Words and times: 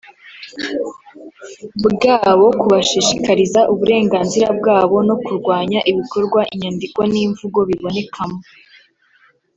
bwabo 1.91 2.45
kubashishikariza 2.59 3.59
uburenganzira 3.71 4.47
bwabo 4.59 4.97
no 5.07 5.15
kurwanya 5.23 5.79
ibikorwa 5.91 6.41
inyandiko 6.53 6.99
n 7.11 7.13
imvugo 7.25 7.59
bibonekamo 7.69 8.37